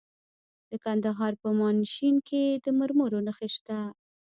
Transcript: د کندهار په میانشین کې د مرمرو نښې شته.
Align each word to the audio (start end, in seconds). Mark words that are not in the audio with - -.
د 0.69 0.71
کندهار 0.85 1.33
په 1.41 1.49
میانشین 1.59 2.15
کې 2.27 2.43
د 2.63 2.65
مرمرو 2.79 3.19
نښې 3.27 3.49
شته. 3.55 3.77